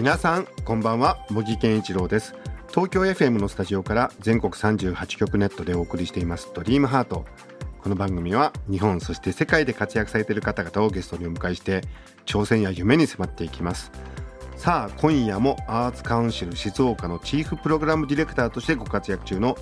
[0.00, 1.26] 皆さんこんばんは。
[1.28, 2.34] 茂木健一郎です。
[2.70, 6.50] 東京 FM のスタジオから全国38局ネットでお送りしています。
[6.54, 7.26] ドリームハート。
[7.82, 11.82] この番組は日本そして世界で活躍されている方々をゲストにお迎えして
[12.24, 13.92] 挑戦や夢に迫っていきます。
[14.56, 19.58] さあ今夜もアーツカウンシル静岡のチーフプログラムディレクターとしてご活躍中の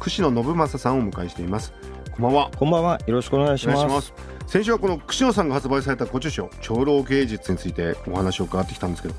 [0.00, 1.74] 串野信正さんをお迎えしています。
[2.12, 2.50] こんばんは。
[2.56, 2.98] こんばんは。
[3.06, 4.14] よろしくお願いします。
[4.46, 9.14] 先週はこの串野さんが発売されたご著書長老芸術についてお話を伺ってきたんですけど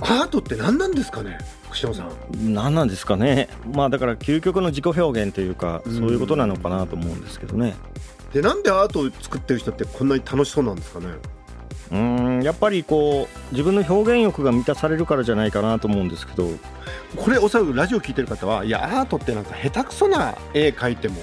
[0.00, 1.38] アートって何なんですかね？
[1.70, 2.10] 串野さん。
[2.54, 3.48] 何なんですかね？
[3.74, 5.98] まあだから究極の自己表現というか、うん。
[5.98, 7.74] そういうことなのかなと思うんですけどね。
[8.32, 11.06] でなんでアートを作ってる人ってこんなに楽しそうなんですかね？
[11.90, 16.50] うーん、やっぱりこう自分の表現欲が満たされるからじゃないかなと思うんですけど、
[17.16, 21.16] これおそらくラジオ聞いてる方はいやアートってなんか下手くそな絵描いても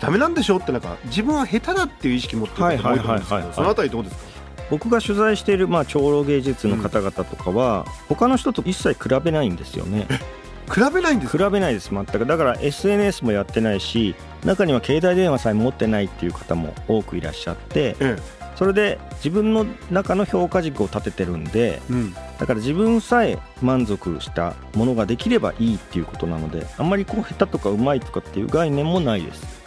[0.00, 0.58] ダメなんでしょ？
[0.58, 4.31] ってなんか自分は下手だっていう意識持ってる方も多いと思うんですけどそのあたりどうですか？
[4.70, 10.06] 僕が取材しているまあ長老芸術の方々とかは、他の人と一切比べないんですよね。
[10.72, 12.24] 比べないんです比べないです全く。
[12.24, 18.16] だから SNS もやってないし、中には携帯電話さえ持ってないっていう方も多くいらっしゃって、え
[18.54, 21.76] それで自分の中の評価軸を立ててるんで。
[21.76, 29.61] えうんだから自分さえ満足したものができればいいっていうことなのであんまりこう下手とかうまいとかっていう概念もないです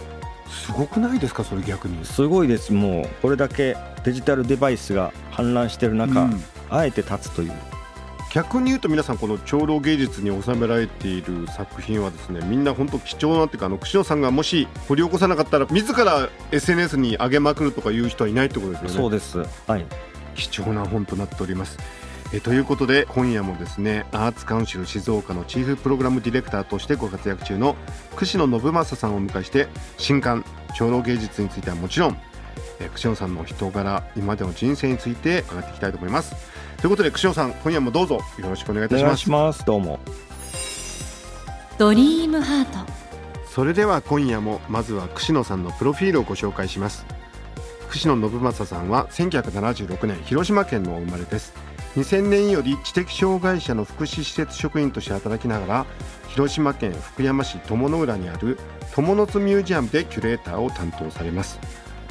[0.55, 2.03] すごくないですかそれ逆に。
[2.05, 2.73] すごいです。
[2.73, 6.43] もうこれだけデジタルデバイスが氾濫してる中、うん。
[6.69, 7.51] あえて立つという。
[8.33, 18.93] 逆に言うと皆さんこの長老芸術に収められている作品はですねみんな本当貴重なっていうかあの串野さんがもし掘り起こさなかったら自ら SNS に上げまくるとかいう人はいないってことですよね。
[18.93, 19.37] そうです。
[19.67, 19.85] はい。
[20.35, 21.77] 貴重な本となっております
[22.33, 27.75] えということで今夜もですねアーツカウンシル静岡のチーフプログラムディレクターとしてご活躍中の
[28.15, 30.43] 串野信正さんをお迎えして新刊
[30.75, 32.17] 長老芸術についてはもちろん
[32.79, 36.35] え串野さんの人柄今までの人生について伺っていきたいと思います。
[36.77, 39.21] ということで串野さん今夜もどうぞよろしくお願いいたします。
[39.21, 39.65] します。
[39.65, 39.99] どうも。
[41.77, 42.91] ドリームハート。
[43.47, 47.05] それでは今夜もまずは串野さんのプロフィールをご紹介します。
[47.89, 51.53] 串野信正さんは1976年広島県のお生まれです
[51.95, 55.85] 2000年より知的障害者の福祉施設職員として働きながら
[56.27, 58.59] 広島県福山市友の浦にある
[58.93, 61.59] 友の津ミュージアムでキュレーターを担当されます。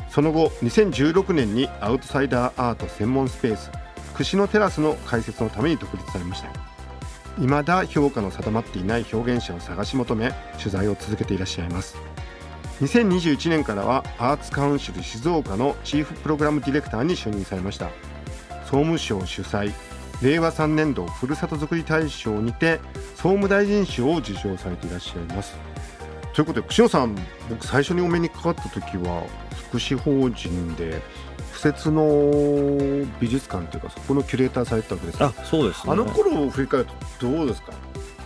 [0.08, 3.70] その後2016年にアウトサイダーアート専門スペース
[4.14, 6.48] 串野テラスの開設のために独立されました。
[7.36, 11.96] 未だ評価の定まっていない表現者を探し求め取材を続けていらっしゃいます。
[12.80, 17.90] 2021年からはアーツカウンシル静岡のチーフプログラムディレクターに就任されました。
[18.64, 19.72] 総務省主催
[20.22, 22.80] 令和3年度ふるさとづくり大賞にて
[23.16, 25.54] 総務大臣賞を受賞されていらっしゃいます。
[26.32, 27.16] ということで串野さん
[27.48, 29.24] 僕最初にお目にかかった時は
[29.68, 31.00] 福祉法人で
[31.52, 35.32] 敷設の美術館というかそこのキュレーターされてたわけですよ。
[35.38, 35.92] あそうですね。
[35.92, 36.86] あの頃を振り返る
[37.20, 37.72] とどうですか？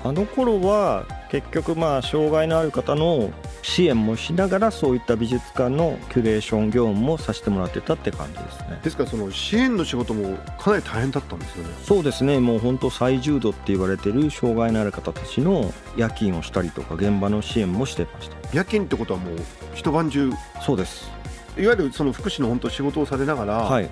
[0.05, 3.31] あの頃は結局まあ障害のある方の
[3.63, 8.81] 支援もしながらそういった美術館のキュレーション業務もさせてもらってたって感じですね。
[8.83, 11.75] ですからその支援の仕事もかなり大変だったんですよね。
[11.85, 12.39] そうですね。
[12.39, 18.37] もう本当最重度って言われてる障害のある方たちの夜勤をしたりとか現場の支援もしてました。
[18.53, 19.37] 夜勤ってことはもう
[19.75, 20.31] 一晩中？
[20.65, 21.11] そうです。
[21.59, 23.91] いわゆるその福祉の本当仕事をされながら、はい。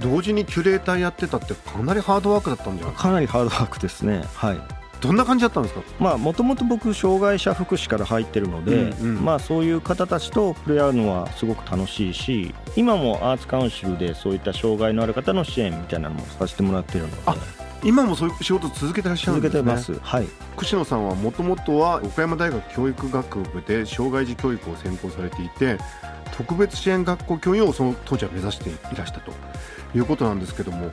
[0.00, 2.96] 同時にキュレーターやってたってかなりハードワークだったんじゃない？
[2.96, 4.24] かなりハードワークですね。
[4.34, 4.60] はい
[5.06, 5.82] どんな感じだったんですか？
[6.00, 9.24] まあもともと僕障害者福祉から入ってるので、うんうん。
[9.24, 17.16] まあそういう方たちと触れ合うのはすごく楽しいし今もアーツカウンシルでそういった障害のある方の支援みたいなのもさせてもらってるので。
[17.26, 17.36] あ
[17.84, 19.58] 今もそういう仕事を続けてらっしゃるんですね。
[19.62, 20.00] 続けてます。
[20.02, 20.26] はい。
[20.56, 25.78] 串野さんはもともとは岡山大学教育学部で障害児教育を専攻されていて
[26.36, 29.30] 特別支援学校教員をその当時は目指していらしたと
[29.94, 30.90] いうことなんですけども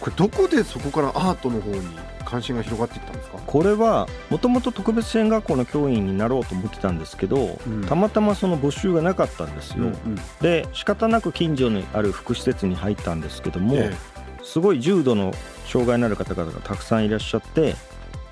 [0.00, 1.80] これどこでそこからアートの方に
[2.24, 3.38] 関心が広がっていったんですか？
[3.44, 7.84] これはもともと特別支援学校の教員になろうと思ってたんですけど、うん。
[7.84, 13.94] たまたまその募集がなかったんですよ、うんで仕方なく近所にある福祉施設に入ったんですけども、え
[14.42, 15.32] すごい重度の
[15.66, 17.74] 障害のある方々がたくさんいらっしゃって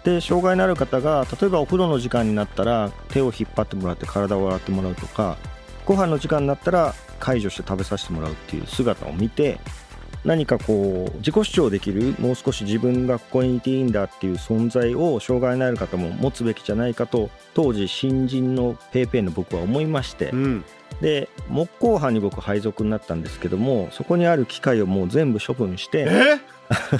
[0.05, 5.37] で障害のある方が例えばお風呂の時間になったら手を引っ張ってもらって体を洗ってもらうとか
[5.85, 9.61] ご飯の時間になったら介助して食べさせてもらうっていう姿を見て
[10.29, 20.29] 何かこう自己主張できるもう少し自分がここにいていいんだっていう存在を障害のある方も持つべきじゃないかと当時新人のペイペイの僕は思いまして。
[20.31, 20.65] うん。
[21.01, 26.41] で木工班に僕配属になったんですけどもそこにある機械をもう全部処分してえ？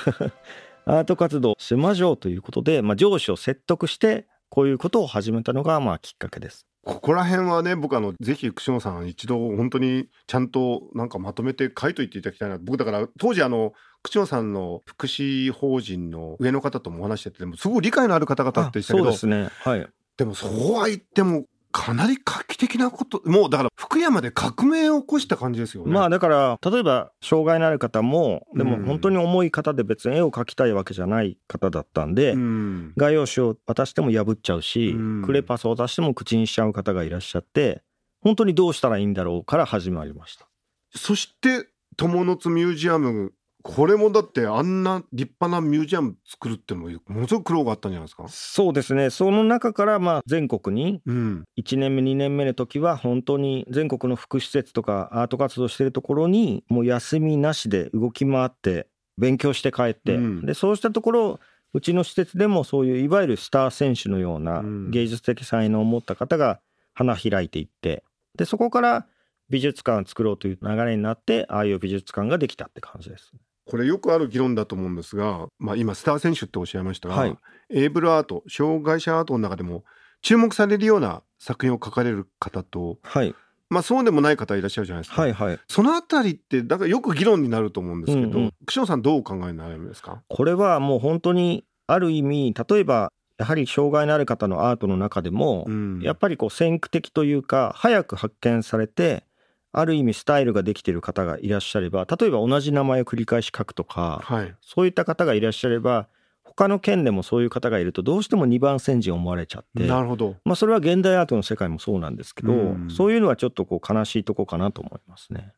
[0.87, 6.68] アート活動しましょうということで、まあ、上司を説得してこういうことを始めたのがまあきっかけです。
[6.85, 12.59] ここら辺はね僕あのぜひ串野さん一度本当にちゃんとなんかまとめて書いといていただきたいな。
[12.59, 13.73] 僕だから当時あの
[14.03, 19.51] 串野さんの福祉法人の上の方ともお話しててすごい理解のある方々でしたけどそうですね。
[19.61, 19.87] はい。
[20.17, 21.45] でもそうは言っても
[21.79, 25.93] かなり画期的なこともうだから福山で革命を起こした感じですよね。
[25.93, 37.83] まあだから例えば障害のある方もでうんも本当に重い方で別に絵を描きたいわけじゃない方だったんで、うん画用紙を渡しても破っちゃうし、うんクレパスを渡しても口にしちゃう方がいらっしゃって
[38.23, 40.49] 本当にどうしたらいいんだろうから始まりました。
[40.97, 48.25] そして友の津ミュージアムこれもだってあんな立派なミュージアム作るってのもものすごく苦労があったんじゃないですか？
[48.29, 58.87] そうですねその中からまあ全国にうん、1年目2年目の時は本当に全国の福祉施設とかアート活動してるところにもう休みなしで動き回って
[59.19, 61.41] 勉強して帰って、うんでそうしたところ
[61.75, 66.61] うちの施設でもそういういわゆるスター選手のようなうん芸術的才能を持った方が
[66.95, 68.05] 花開いていって
[68.37, 69.07] でそこから
[69.51, 73.33] 美術館を作ろうという流れになってああいう美術館ができたって感じです。
[73.69, 77.37] これよくある議論だと思うんですが、まあ、今スター選手っておっしゃいましたが、はい。
[77.71, 79.85] エイブルアート障害者アートの中でも
[80.23, 83.35] 注目されるような作品を描かれる方と、はい。
[83.69, 85.21] まあ、そうでもない方いらっしゃるじゃないですか。
[85.21, 85.59] はいはい。
[85.69, 88.55] そのあたりってだからよく議論になると思うんですけど、うんうん。
[88.65, 96.01] 串野さんどうお考えになるんですか、これはもう本当にある意味例えばやはり障害のある方のアートの中でも、うん。
[96.01, 99.25] やっぱりこう先駆的というか早く発見されて
[99.73, 106.09] ある意味スタイルができている方がいらっしゃれば例えば同じ名前を繰り返し書くとかはいそういった方がいらっしゃれば
[106.45, 109.87] 他の県でもそういう方がいるとどうしても二番煎じ思われちゃって。
[109.87, 110.35] なるほど。
[110.45, 115.53] まあそれは現代アートの世界もそうなんですけど、うんそういうのはちょっとこう悲しいとこかなと思いますね。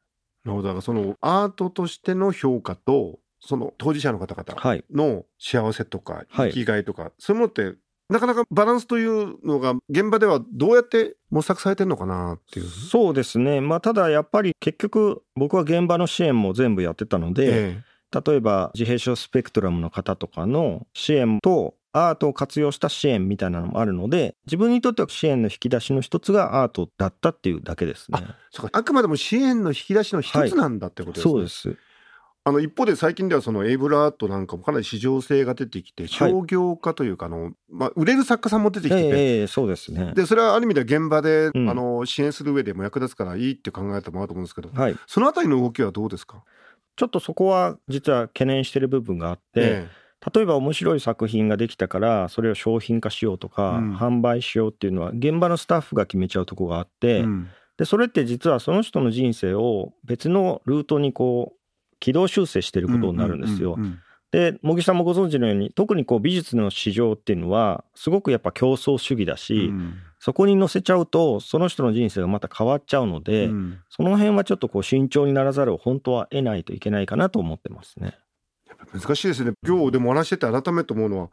[0.45, 4.85] なるほどだからそのアートとしての評価とその当事者の方々はい。
[4.93, 7.79] の幸せとかはい生きがいとか、そういうものって
[8.11, 12.67] なかなかバランスというのが現場ではどうやって模索されてるのかなっていう。
[12.67, 13.61] そうですね。
[13.61, 28.19] まあただやっぱり結局僕は現場の支援も全部やってたので、え例えば自閉症スペクトラムの方とかの支援とアートを活用した支援みたいなのもあるので自分にとっては支援の引き出しの一つがアートだったっていうだけですね。
[28.23, 31.33] えそうかあくまでも支援の引き出しの一つなんだってことですね。
[31.33, 31.77] そうです。
[32.43, 40.13] あの一方で最近ではそのエイブルアートなんかもかなり市場性が出てきて商業化というかあの、まあ、売れる作家さんも出てきてて、ええそうですね。
[40.15, 41.69] でそれはある意味では現場で、うん。
[41.69, 44.97] あの支援する上でも役立つからいいって考えてもらうと思うんですけど、はい。
[45.07, 46.43] そのあたりの動きはどうですか、
[46.97, 49.89] ちょっとそこは実は懸念してる部分があって、え
[50.35, 53.97] 例えば面白い作品ができたからそれを商品化しようとか、うん。
[53.97, 57.25] 販売しようっていうのは現場のスタッフが決めちゃうとこがあって、
[57.77, 61.60] でそれって実はその人の人生を別のルートにこう
[62.00, 63.75] 軌道修正してることになるんですよ。
[63.75, 63.99] うんうんうん
[64.31, 78.19] で茂木さんもご存知のように特にこう美術の市場っていうのはすごくやっぱ競争主義だし、うんそこに乗せちゃうとその人の人生がまた変わっちゃうので、うんその辺はちょっとこう慎重にならざるを本当は得ないといけないかなと思ってますね。
[78.93, 81.30] 難しいですね今日でもお話ししてて改めて思うのは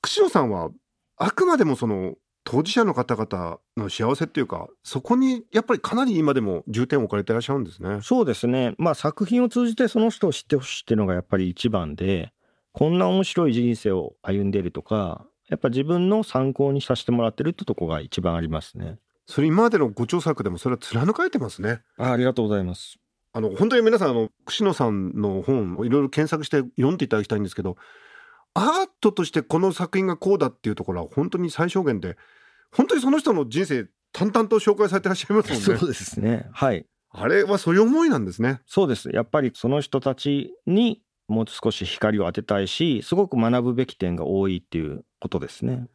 [0.00, 0.70] 串野さんは
[1.16, 2.14] あくまでもその
[2.50, 8.00] 当事者の方々の幸せっていうかそこにやっぱりかなり今でも重点を置かれてらっしゃるんですね。
[8.02, 8.74] そうですね。
[8.76, 12.32] まあ作品を通じてその人を知ってほしいっていうのがやっぱり一番で、
[12.72, 18.98] こんな面白い人生を歩んでいるとか、やっぱ自分の参考にさせてもらってるってとこが一番ありますね。
[19.26, 21.82] それ今までのご著作でもそれは貫かれてますね。
[21.98, 22.98] あありがとうございます。
[23.32, 27.76] あの本当に皆さんあの串野さんの本をいろいろ検索して読んでいただきたいんですけど
[28.54, 32.16] アートとしてこの作品がこうだっていうところは本当に最小限で
[32.72, 35.78] 本当にその人の人生淡々と紹介されてらっしゃいますもんね。
[35.78, 36.48] そうですね。
[36.52, 36.86] はい。
[37.12, 38.60] あれはそういう思いなんですね。
[38.66, 39.10] そうです。
[39.10, 45.86] やっぱりその人たちにもう少し光を当てたいし、すごく学ぶべき点が多いっていうことですね。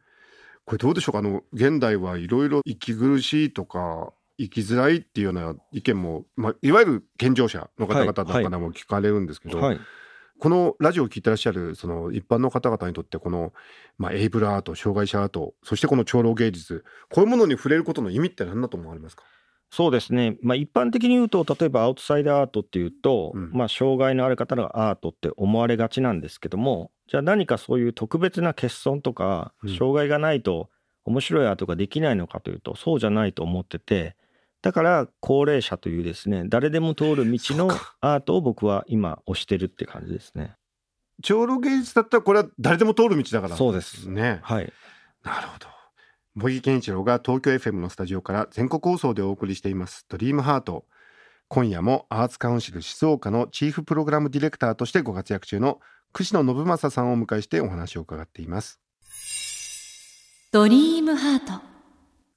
[0.64, 1.20] これどうでしょうか？
[1.20, 9.80] あの現代はいろいろ息苦しいとか生きづらいっていうような意見も、まあ、いわゆる健常者の方々とかでも聞かれるんですけど、はい。
[10.38, 13.52] このラジオを聞いてらっしゃるその一般の方々にとってこの、
[13.98, 19.24] まあ、エイブルアート障害者アートそしてこの長老芸術こういうものに触れることの意味って何だと思われますか？
[19.70, 23.50] そうですね、まあ、一般的に言うと例えばアウトサイダーアートっていうと、うん。
[23.52, 29.76] まあ、障害のある方のアートって思われがちなんですけどもじゃあ何かそういう特別な欠損とかうん。
[29.76, 30.70] 障害がないと
[31.04, 34.16] 面白いアートができないのかというとそうじゃないと思ってて
[34.62, 37.70] だから高齢者というですね誰でも通る道の
[38.00, 40.56] アートを僕は今推してるって感じですね。
[41.22, 43.56] 長老芸術だったらこれは誰でも通る道だから。
[43.56, 44.10] そうです。
[44.10, 44.40] ね。
[44.42, 44.72] はい。
[45.24, 45.66] なるほど。
[46.34, 50.84] 茂木健一郎が東京 FM のスタジオから全国放送でお送りしています「ドリームハート。
[51.48, 55.80] 今夜もアーツカウンシル静岡のチーフプログラムディレクターとしてご活躍中の
[56.12, 58.80] 串野信正さんをお迎えしてお話を伺っています。
[60.52, 61.75] ドリームハート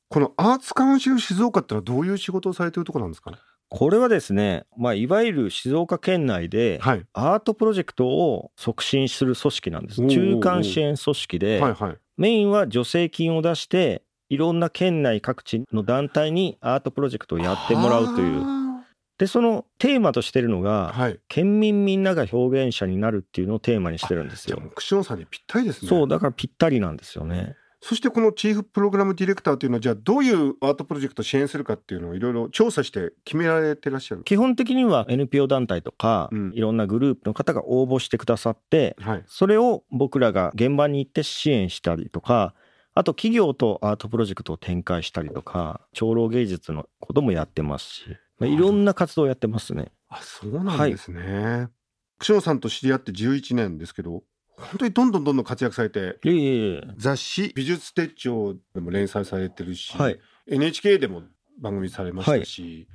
[0.09, 3.37] このアーツカウンシル静岡ってのはどういう仕事をされているところなんですかね？
[3.69, 7.05] これはですね、まあ、いわゆる静岡県内ではい。
[7.13, 10.01] アートプロジェクトを促進する組織なんです。
[10.01, 11.97] おー中間支援組織で、はいはい。
[12.17, 18.41] メインは助成金を出していろんな県内各地の団体にアートプロジェクトをやってもらうという。
[18.41, 18.83] は
[19.19, 21.19] でそのテーマとしてるのあがはい。
[21.27, 24.57] 県民みんなが表現者になるっていうのをテーマにしてるんですよ。
[24.57, 25.89] じゃあさんにぴったりですね。
[25.89, 39.23] そうだからぴったりなんですよねそしてこのチーフプログラムディレクターというのはじゃあどういうアートプロジェクトを支援するかっていうのをいろいろ調査して決められてらっしゃる基本的には NPO 団体とか、うんいろんなグループの方が応募してくださってはい。
[39.27, 42.53] それを僕らが現場に行って支援したりとか
[42.95, 48.03] あと企業とアートプロジェクトを展開したりとか長老芸術のこともやってますし、
[48.39, 48.57] まあ、い。
[48.57, 49.91] ろんな活動をやってますね。
[50.09, 51.69] あそうなんですね、
[52.17, 54.23] 串野さんと知り合って11年ですけど
[54.59, 56.83] 本当にどんどんどんどん活躍されていえいえいえ。
[56.97, 60.19] 雑誌「美術手帳」でも連載されてるし、はい。
[60.47, 61.23] NHK でも
[61.59, 62.87] 番組されましたし、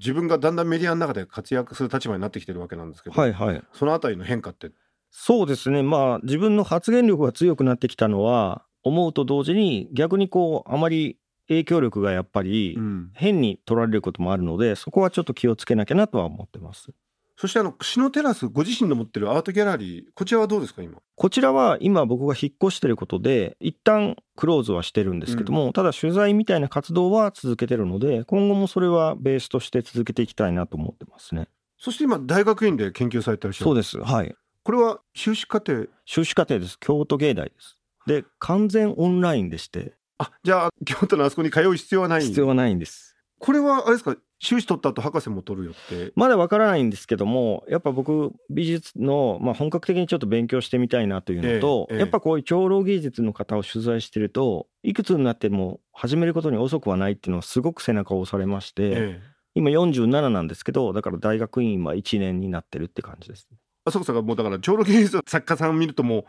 [0.00, 3.62] 自分がだんだんメディアの中で活躍する立場になってきてるわけなんですけど、はいはい。
[3.72, 4.70] そのあたりの変化って？
[5.10, 5.82] そうですね。
[5.82, 11.18] まあ自分の発言力が強くなってきたのは思うと同時に逆にこうあまり
[11.48, 13.10] 影響力がやっぱりうん。
[13.14, 16.90] 変に取られることもあるのでそこはちょっと気をつけなきゃなとは思ってます。
[17.36, 20.98] そしてあの串野テラスご自身の持ってるアートギャラリーこちらはどうですか今？
[21.16, 31.48] こちらは今僕が引っ越してることで一旦クローズはしてるんですけども、ただ取材みたいな活動は続けてるので今後もそれはベースとして続けていきたいなと思ってますね。
[31.76, 33.64] そして今大学院で研究されてらっしゃる。
[33.64, 33.98] そうです。
[33.98, 34.34] はい。
[34.62, 35.88] これは修士課程？
[36.04, 36.78] 修士課程です。
[36.78, 37.78] 京都芸大です。
[38.06, 39.94] で完全オンラインでして。
[40.18, 42.22] あじゃあ京都のあそこに通う必要はない？
[42.22, 43.16] 必要はないんです。
[43.40, 46.12] これはあれですか修士取った後博士も取るよって。
[46.14, 52.00] まだわからないんですけどもやっぱ僕美術の、まあ、本格的にちょっと勉強してみたいなというのと、ええええ。
[52.00, 59.34] やっぱこういう長老芸術の方を取材してるといくつになっても始めることに遅くはないっていうのはすごく背中を押されまして、ええ。
[59.54, 63.48] 今47なんですけどだから大学院は1年になってるって感じです
[63.84, 66.24] あそこさんがもうだから長老芸術作家さんを見るともう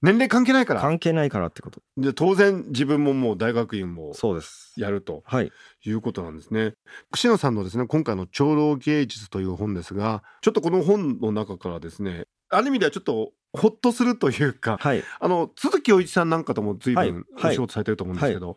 [0.00, 0.80] 年齢関係ないから。
[0.80, 1.80] 関係ないからってこと。
[1.96, 4.72] で当然自分ももう大学院もそうです。
[4.76, 5.50] やるとはい。
[5.84, 6.74] いうことなんですね。
[7.10, 15.02] 串野さんのですね今回の長老芸術という本ですがちょっとこの本の中からですねある意味ではちょっとほっとするというかはい。
[15.20, 17.12] あの鈴木お一さんなんかとも随はい。
[17.12, 17.50] 分はい。
[17.50, 18.56] お仕事されてると思うんですけど、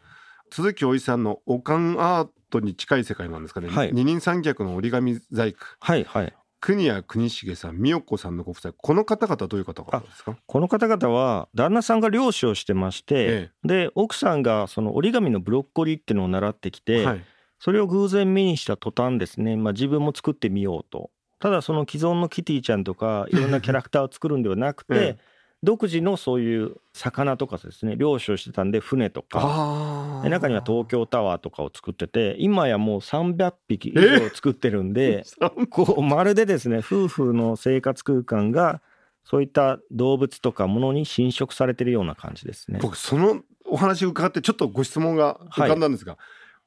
[0.51, 3.91] 鈴木お一さんのおかんアートに近い世界なんですかね、はい。
[3.93, 5.57] 二人三脚の折り紙細工。
[5.79, 10.38] はいはい国谷国重さん美代子さんのご夫妻この方々どういう方々ですか？
[10.46, 13.15] この方々は旦那さんが漁師をしてまして、
[13.65, 13.68] え。
[13.68, 17.25] で奥さんがその折り紙のブロッコリーっていうのを習ってきて、はい。
[17.60, 21.12] それを偶然目にした途端ですね、まあ、自分も作ってみようと。
[21.39, 25.30] ただその既存のキティちゃんとかいろんなキャラクターを作るんではなくて、 ええ
[25.63, 30.22] 独自のそういう魚とかですね漁師をしてたんで船とか。
[30.30, 35.24] 中には東京タワーとかを作ってて今やもう300匹以上作ってるんで、
[35.70, 38.82] こうまるでですね夫婦の生活空間が
[39.24, 42.80] そういった動物とかものに侵食されてるような感じですね。
[42.82, 46.18] 僕そのお話を伺ってちょっとご質問が浮かんだんですが、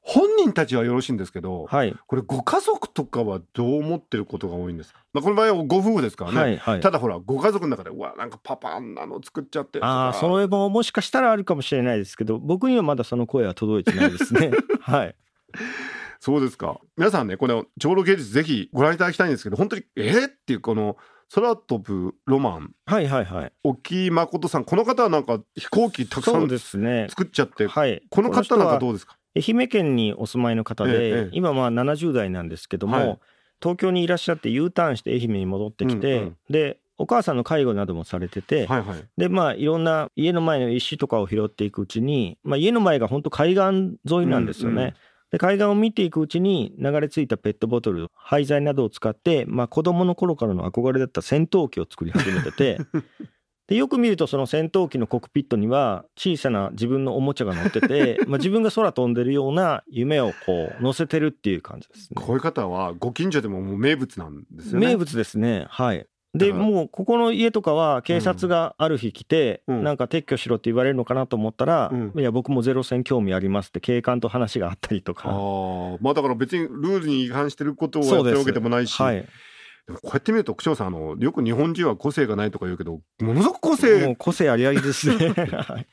[0.06, 6.80] 本人たちはよろしいんですけど、はい、これご家族とかはどう思ってることが多いんですか、まあ、この場合はご夫婦ですからね、はいはい。
[6.80, 14.50] ただほらご家族の中でうわなんかパパあんなの作っちゃってああそれももしかしたらあるかもしれないですけど僕にはまだその声は届いてないですね。
[14.82, 15.16] はい。
[16.20, 16.78] そうですか。
[16.98, 20.98] 皆さんねこの長老芸術ぜひご覧いただきたいんですけど本当にえー、っていうこの
[21.34, 22.74] 空飛ぶロマン。
[22.84, 23.52] はいはいはい。
[23.62, 26.46] 沖誠さんこの方はなんか飛行機たくさん
[26.82, 27.06] ね。
[27.08, 28.02] 作っちゃって、はい。
[28.10, 29.16] この方なんかうどうですか？
[29.36, 33.18] 愛媛県にお住まいの方で、ええ今まあ70代なんですけども、はい。
[33.60, 39.04] 東京にいらっしゃって U ターンして愛媛に戻ってきて、でお母さんの介護などもされてて、はいはい。
[39.16, 44.74] でまあいろんな家の前の石とかを拾っていくうちに、まあ、家の前が本当海岸沿いなんですよね。
[44.74, 44.94] うんうん。
[45.32, 52.78] で海岸を見ていくうちに流れ着いたペットボトル廃材などを使って、まあ、子供の頃からの憧れだった戦闘機を作り始めてて
[53.66, 62.20] でよく見るとその戦闘機のコックピットには小さな自分のおもちゃが乗ってて まあ自分が空飛んでるような夢をこう乗せてるっていう感じですね。
[62.20, 64.88] こういう方はご近所でももう名物なんですよね。
[64.88, 65.66] 名物ですね。
[65.70, 66.06] はい。
[66.34, 69.84] でもうここの家とかは警察がある日来て、うん。
[69.84, 72.12] なんか撤去しろって言われるのかなと思ったら、うん。
[72.16, 75.30] いや僕もゼロ戦興味ありますって警官と話があったりとあか。
[75.30, 79.24] あまあだから別にルールに違反してることをやってるわけでもないしはい
[79.86, 85.28] でもこうやって見ると、口調さん、あの、よく日本人は個性がないとか言うけど、ものすごく個も性う、個性ありありですね。
[85.28, 85.78] は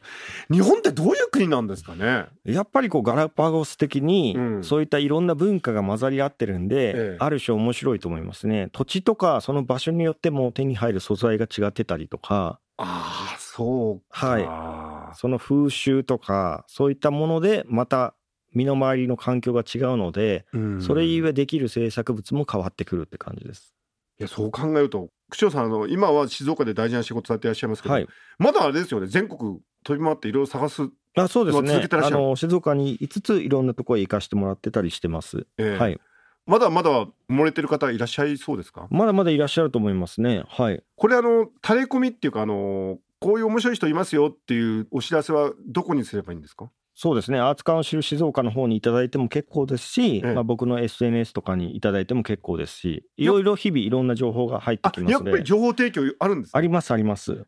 [0.49, 2.27] い日本ってどういう国なんですかね？
[2.45, 4.63] やっぱりこうガラパゴス的にうん。
[4.63, 7.17] そういったいろんな文化が混ざり合ってるんで、ええ。
[7.19, 8.69] ある種面白いと思いますね。
[8.71, 12.59] 土地とかその場所によっても手に入る素材が違ってたりとか。
[12.77, 14.27] ああ、そうか。
[14.27, 15.17] はい。
[15.17, 18.13] その風習とかそういったものでまた
[18.53, 20.81] 身の回りの環境が違うのでうん。
[20.81, 23.75] それゆえできる制作物も変わってくるって感じです。
[24.21, 30.83] いや、そう考えると、口調さん、あの、今は静岡で大事な仕事されていらっしゃいますけど、はい、まだあれですよね、全国飛び回っていろいろ探す。
[31.15, 31.87] あそうですね。
[31.91, 35.47] あの静岡に5ついろんなところへ行かしてもらってたりしてます。
[35.57, 35.77] ええ。
[35.77, 35.99] はい、
[36.45, 38.87] まだまだ漏れてる方いらっしゃいそうですか？
[38.91, 40.43] まだまだいらっしゃると思いますね。
[40.47, 40.83] はい。
[40.95, 46.69] これあの、垂れ込みっていうか、あの、こういう面白い人いますよっていうお知らせはどこにすればいいんですか？
[46.93, 57.31] そうですねアーツカウンシル静岡の方にいただいても結構ですし、ええまあ、僕の SNS とかにいただいても結構ですしいろいろ日々いろんな情報が入ってあき、ますのでやっぱり情報提供あるんですねありますあります。
[57.33, 57.43] はい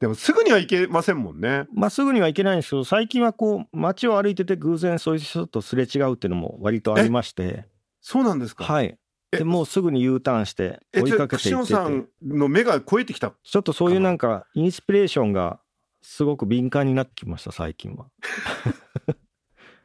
[0.00, 1.66] でもすぐにはいけませんもんね。
[1.72, 7.66] まあすぐには行けないんですけど最近はこう街を歩いてて偶然そういう人とすれ違うっていうのも割とありまして
[8.00, 8.64] そうなんですか？
[8.64, 8.98] はい
[9.30, 13.32] えでもうすぐに U ターンしてえ、追いかけていっててさんの目が超えてきた。
[13.44, 15.60] ちょっとそういうなんかインスピレーションが
[16.02, 18.06] すごく敏感になってきました最近は。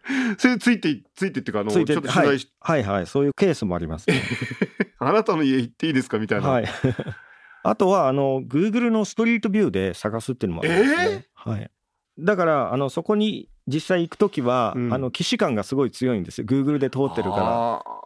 [0.38, 4.22] それついて、ついてっていうか、あの、ちょっと取材し、はいはいそういうケースもあります、ね。
[5.00, 6.50] あなたの家行っていいですかみたいな。
[6.50, 6.66] はい。
[7.64, 11.26] あとはあの Google のストリートビューで探すっていうのもありますね。
[11.34, 11.70] はい。
[12.18, 16.48] だからあのそこに実際行くときは、うんあの既視感がすごい強いんですよ。
[16.48, 17.98] Google で通ってるから。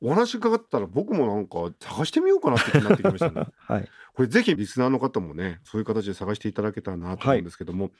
[0.00, 3.46] お話伺ったら僕もなんか探してみようかなって気になってきましたね。
[3.58, 3.88] はい。
[4.14, 7.90] これぜひリスナーの方もね、そういう形で探していただけたらなと思うんですけども、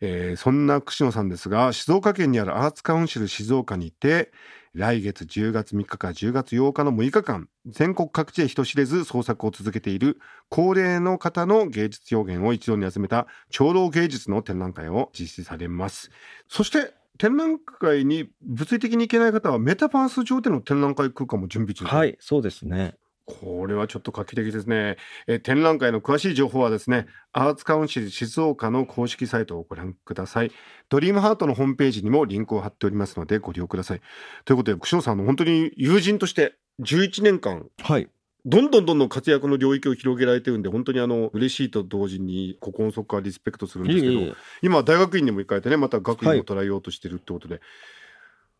[0.00, 4.32] えーそんな串野さんですが、静岡県にあるアーツカウンシル静岡にて、
[4.74, 10.18] 来月10月3日から10月8日の6日間、全国各地で人知れず創作を続けている
[10.48, 16.10] 高齢の方の芸術表現を一堂に集めた長老芸術の展覧会を実施されます。
[16.48, 22.96] そして、展覧会に物理的に行けない方はメタバース上での展覧会空間も準備中ですはい、そうですね。
[23.26, 24.96] これはちょっと画期的ですね。
[25.26, 30.52] えー展覧会の詳しい情報はですね、アーツカウンシル静岡の公式サイトをご覧ください。
[30.90, 34.02] ドリームハートのホームページにもリンクを貼っておりますのでご利用ください。
[34.44, 38.08] ということで、串野さんの本当に友人として11年間、はい。
[38.46, 47.62] どんどんどんどん活躍の領域を広げられてるんで、本当にあの、嬉しいと同時に、ここの底からリスペクトするんですけど、いえいえ今大学院にも行かれてね、また学位も捉えようとしてるってことで、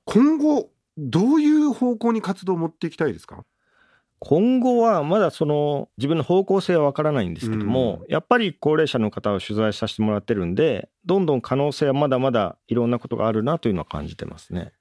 [0.06, 3.44] 今後、どういう方向に活動を持っていきたいですか？
[4.24, 14.72] 今後はまだその自分の方向性はわからないんですけども、やっぱり高齢者の方を取材させてもらってるんでどんどん可能性はまだまだいろんなことがあるなというのは感じてますね。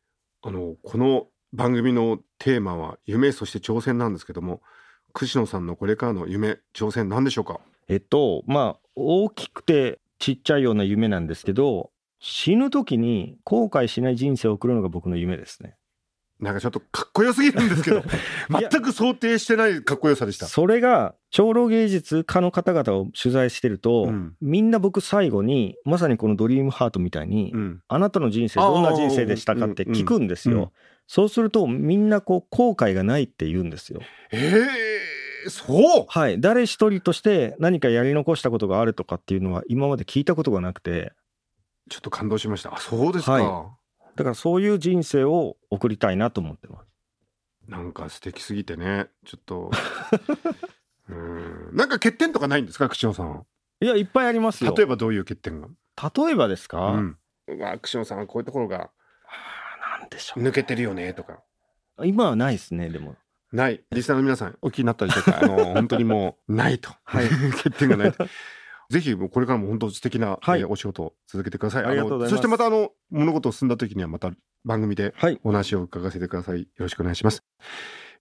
[0.42, 4.62] あのこの番組のテーマは夢そして挑戦なんですけども
[5.14, 7.60] 串野さんのこれからの夢挑戦何でしょうか？
[7.88, 15.76] えっとまあ大きくてちっちゃいような夢なんですけど死ぬ時に後悔しない人生を送るのが僕の夢ですね。
[16.44, 18.04] なんかちょっとかっこよすぎるんですけど
[18.52, 20.46] 全く想定してないかっこよさでした。
[20.46, 30.56] それが長老芸術家の方々を取材してると、うんみんな僕最後にまさにこの「ドリームハートみたいに、うん、あなたの人生どんな人生でしたかって聞くんですよ。
[30.56, 30.70] うんうん
[31.08, 34.00] そうするとみんなこう後悔がないって言うんですよ。
[34.32, 35.66] えー、そ
[36.04, 36.06] う？
[36.08, 36.40] はい。
[36.40, 41.12] 誰一人として何かやり残したことがあるとかっていうのは今まで聞いたことがなくて、
[41.90, 42.74] ちょっと感動しました。
[42.74, 43.72] あそうですか、は
[44.16, 46.88] だからそういう人生を送りたいなと思ってます。
[47.68, 49.72] なんか素敵すぎてねちょっと
[51.10, 52.90] うんなんか欠点とかないんですか？
[52.90, 53.44] 串野さんは
[53.82, 54.74] いや、いっぱいありますよ。
[54.78, 55.68] 例えばどういう欠点が？
[56.26, 58.90] 例えばですか、うんうわ串野さんはこういうところが
[60.00, 61.42] なんでしょ抜けてるよねとか
[61.98, 62.08] う。
[62.08, 63.16] 今はないですね、でも。
[63.52, 63.84] ない。
[63.92, 66.90] リスナーの皆さん、お気になったりとか、 あの、本当にもう、ないと。
[67.04, 67.28] はい
[67.62, 68.26] 欠点がないと。
[68.90, 71.86] ぜひ、もうこれからも本当素敵な、はいえーお仕事を続けてください。
[71.86, 74.32] ありがとうございますのそしてまた、あの、物事を進んだ時には、また
[74.66, 75.40] 番組ではい。
[75.44, 76.62] お話を伺わせてください。
[76.62, 77.44] よろしくお願いします。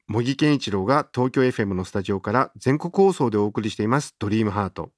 [0.09, 4.91] 茂木健一郎が東京 FM のスタジオから全国放送でお送りしています、ドリームハート。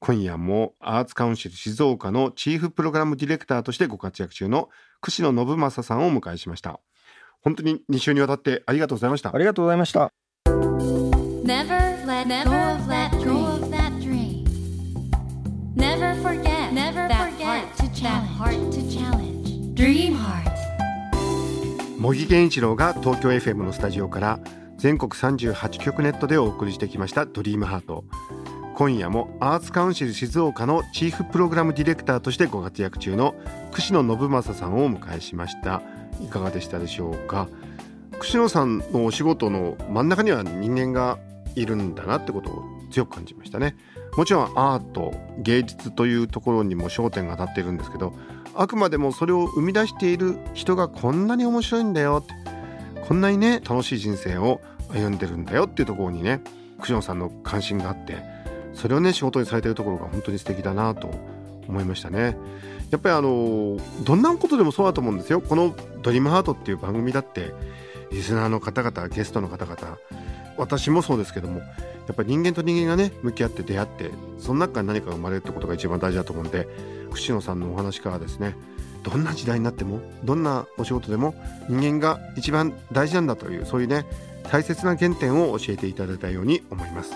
[0.00, 4.68] 今夜もアーツカウンシル静岡のチーフプログラムディレクターとしてご活躍中の
[5.00, 6.80] 串野信正さんをお迎えしました。
[7.42, 9.38] 本当に2週にわたってありがとうございましたあ。
[9.38, 10.12] りがとうございました。
[22.00, 24.40] 茂木健一郎が東京 FM のスタジオから
[24.78, 28.04] 全国38局ネットでお送りしてきましたドリームハート。
[28.74, 33.34] 今夜もアーツカウンシル静岡のチーフプログラムディレクターとしてご活躍中の
[33.72, 35.82] 串野信正さんをお迎えしました。
[36.24, 37.48] いかがでしたでしょうか？
[38.18, 41.18] 串野さんのお仕事の真ん中には人間が
[41.54, 43.76] いるんだなってことを強く感じましたね。
[44.16, 48.14] もちろんアート芸術というところにも焦点が当たっているんですけど
[48.54, 52.22] あくまでもそれを生み出している人がこんなに面白いんだよ。
[52.24, 52.34] って
[53.06, 54.60] こんなにね楽しい人生を
[54.92, 56.40] 歩んでるんだよっていうところにね
[56.80, 58.18] 串野さんの関心があって
[58.74, 61.10] それをね仕事にされてるところが本当に素敵だなと
[61.68, 62.36] 思いましたね。
[62.90, 65.40] やっぱりあのどんなことでもそうだと思うんですよ。
[65.40, 67.52] この「ドリームハートっていう番組だって
[68.10, 69.98] リスナーの方々ゲストの方々
[70.60, 71.64] 私もそうですけどもや
[72.12, 76.68] っぱり人間と人間がね向き合って出会ってその中から何かが生まれるってことが一番大事だと思うんで
[77.10, 78.56] 串野さんのお話からですね
[79.02, 81.34] どんな時代になってもどんなお仕事でも
[81.68, 84.04] 人間が一番大事なんだというそういうね
[84.50, 87.12] 大切な原点を教えていただいたように思います。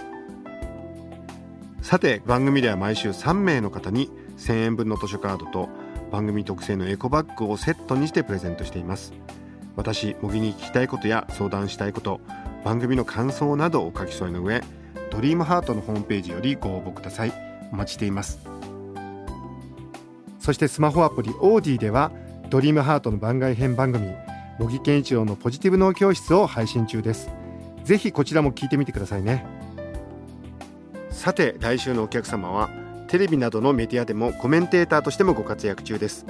[1.83, 5.69] さて番組では毎週3名の方に1000円分の図書カードと
[6.11, 9.13] 番組特製のエコバッグをセットにしてプレゼントしています。
[9.77, 12.21] 私茂木に聞きたいことや相談したいこと
[12.65, 14.63] 番組の感想などをお書き添えの上
[15.11, 17.33] ドリームハートのホームページよりご応募ください。
[17.71, 18.41] お待ちしています。
[20.39, 22.11] そしてスマホアプリオーディでは
[22.51, 24.09] ドリームハートの番外編番組
[24.59, 27.31] 茂木健一郎のポジティブ脳教室を配信中です。
[27.85, 29.45] ぜひこちらも聞いてみてくださいね。
[31.11, 32.71] さて来週のお客様は
[33.09, 36.27] テレビなどのメディアでもコメンテーターとしてもご活躍中です。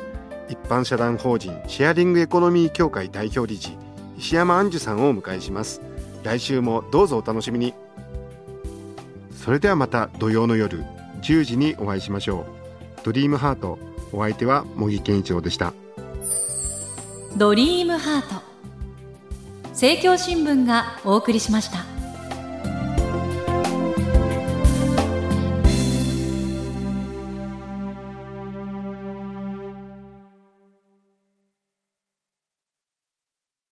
[0.49, 3.77] 一般社団法人シェアリングエコノミー協会代表理事
[4.19, 5.81] 石山杏樹さんをお迎えします。
[6.25, 7.75] 来週もどうぞお楽しみに。
[9.37, 10.85] それではまた土曜の夜
[11.23, 12.45] 10時にお会いしましょう。
[13.05, 13.79] ドリームハート
[14.13, 15.75] お相手は茂木健一郎でした。
[17.37, 18.43] ドリームハート。
[19.71, 21.94] 政教新聞がお送りしました。